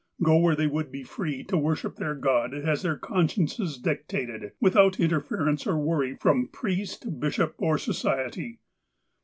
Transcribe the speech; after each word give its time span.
Go 0.23 0.37
where 0.39 0.55
they 0.55 0.65
would 0.65 0.91
be 0.91 1.03
free 1.03 1.43
to 1.43 1.59
worship 1.59 1.97
their 1.97 2.15
God 2.15 2.55
as 2.55 2.81
their 2.81 2.97
consciences 2.97 3.77
dictated, 3.77 4.51
without 4.59 4.99
interference, 4.99 5.67
or 5.67 5.77
worry 5.77 6.15
from 6.15 6.47
priest, 6.47 7.19
bishop, 7.19 7.53
or 7.59 7.77
Society. 7.77 8.59